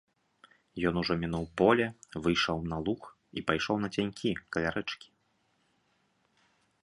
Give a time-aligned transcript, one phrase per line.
[0.89, 1.85] Ён ужо мінуў поле,
[2.27, 3.01] выйшаў на луг
[3.41, 5.07] і пайшоў нацянькі, каля рэчкі.